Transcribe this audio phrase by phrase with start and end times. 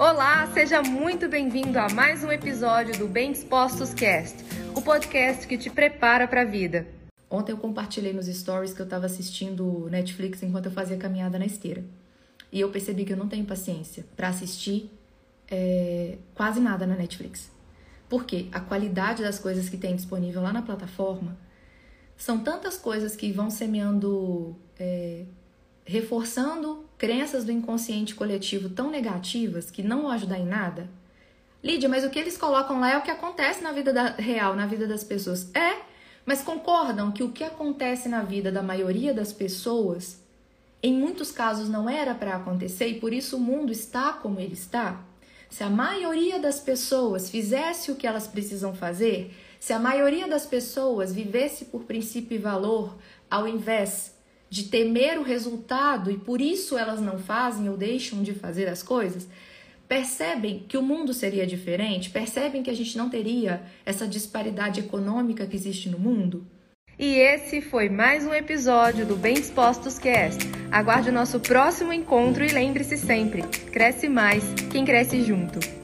[0.00, 4.34] Olá, seja muito bem-vindo a mais um episódio do Bem Dispostos Cast,
[4.74, 6.86] o podcast que te prepara para a vida.
[7.28, 11.44] Ontem eu compartilhei nos stories que eu estava assistindo Netflix enquanto eu fazia caminhada na
[11.44, 11.84] esteira.
[12.50, 14.90] E eu percebi que eu não tenho paciência para assistir
[15.50, 17.52] é, quase nada na Netflix.
[18.08, 21.36] Porque a qualidade das coisas que tem disponível lá na plataforma
[22.16, 25.26] são tantas coisas que vão semeando, é,
[25.84, 30.86] reforçando crenças do inconsciente coletivo tão negativas que não vão ajudar em nada.
[31.64, 34.54] Lídia, mas o que eles colocam lá é o que acontece na vida da, real,
[34.54, 35.50] na vida das pessoas.
[35.54, 35.80] É,
[36.26, 40.20] mas concordam que o que acontece na vida da maioria das pessoas,
[40.82, 44.52] em muitos casos não era para acontecer e por isso o mundo está como ele
[44.52, 45.00] está?
[45.48, 50.44] Se a maioria das pessoas fizesse o que elas precisam fazer, se a maioria das
[50.44, 52.94] pessoas vivesse por princípio e valor,
[53.30, 54.19] ao invés
[54.50, 58.82] de temer o resultado e por isso elas não fazem ou deixam de fazer as
[58.82, 59.28] coisas,
[59.88, 62.10] percebem que o mundo seria diferente?
[62.10, 66.44] Percebem que a gente não teria essa disparidade econômica que existe no mundo?
[66.98, 70.44] E esse foi mais um episódio do Bem Dispostos Cast.
[70.70, 75.79] Aguarde o nosso próximo encontro e lembre-se sempre: cresce mais quem cresce junto.